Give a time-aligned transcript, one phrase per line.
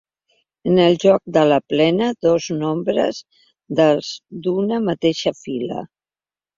[0.69, 3.23] En el joc de la plena, dos nombres
[3.83, 4.13] dels
[4.49, 5.89] d'una mateixa fila.